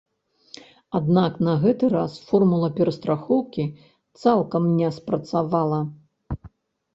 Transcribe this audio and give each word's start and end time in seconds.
Аднак 0.99 1.33
на 1.47 1.51
гэты 1.65 1.89
раз 1.95 2.15
формула 2.29 2.69
перастрахоўкі 2.79 3.67
цалкам 4.23 4.63
не 4.81 4.89
спрацавала. 4.97 5.79